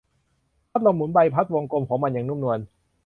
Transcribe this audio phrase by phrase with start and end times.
[0.71, 2.59] พัดลมหมุนใบพัดวงกลมของมันอย่างนุ่มนวล